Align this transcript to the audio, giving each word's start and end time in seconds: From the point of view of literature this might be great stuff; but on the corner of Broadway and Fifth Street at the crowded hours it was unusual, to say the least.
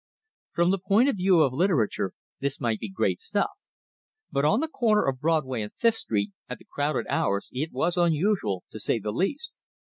From 0.53 0.71
the 0.71 0.79
point 0.79 1.09
of 1.09 1.17
view 1.17 1.41
of 1.43 1.53
literature 1.53 2.13
this 2.39 2.59
might 2.59 2.79
be 2.79 2.89
great 2.89 3.19
stuff; 3.19 3.67
but 4.31 4.43
on 4.43 4.59
the 4.59 4.67
corner 4.67 5.05
of 5.05 5.19
Broadway 5.19 5.61
and 5.61 5.71
Fifth 5.75 5.97
Street 5.97 6.31
at 6.49 6.57
the 6.57 6.65
crowded 6.65 7.05
hours 7.07 7.49
it 7.53 7.71
was 7.71 7.97
unusual, 7.97 8.63
to 8.71 8.79
say 8.79 8.97
the 8.97 9.11
least. 9.11 9.61